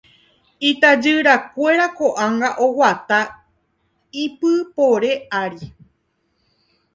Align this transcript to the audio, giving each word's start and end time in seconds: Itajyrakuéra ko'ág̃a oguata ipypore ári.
Itajyrakuéra 0.69 1.85
ko'ág̃a 1.97 2.49
oguata 2.65 3.19
ipypore 4.23 5.11
ári. 5.41 5.67